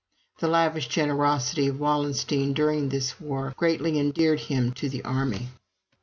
The 0.39 0.47
lavish 0.47 0.87
generosity 0.87 1.67
of 1.67 1.79
Wallenstein 1.79 2.53
during 2.53 2.89
this 2.89 3.19
war 3.21 3.53
greatly 3.55 3.99
endeared 3.99 4.39
him 4.39 4.71
to 4.71 4.89
the 4.89 5.03
army. 5.03 5.49